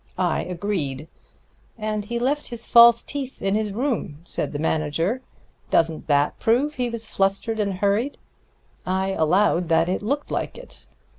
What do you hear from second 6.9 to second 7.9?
flustered and